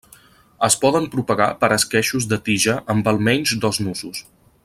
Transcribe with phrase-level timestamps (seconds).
[0.67, 4.27] Es poden propagar per esqueixos de tija amb almenys dos nusos.